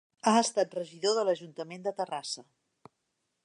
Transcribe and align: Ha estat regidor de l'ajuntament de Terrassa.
Ha 0.29 0.31
estat 0.43 0.73
regidor 0.77 1.13
de 1.19 1.25
l'ajuntament 1.29 1.87
de 1.89 1.95
Terrassa. 2.03 2.49